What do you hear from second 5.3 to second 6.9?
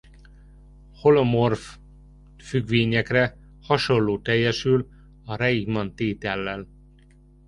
Riemann-tétellel.